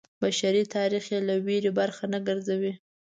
بشري 0.21 0.63
تاریخ 0.75 1.03
یې 1.13 1.19
له 1.27 1.35
ویرې 1.45 1.71
برخه 1.79 2.03
نه 2.13 2.19
ګرځوي. 2.27 2.73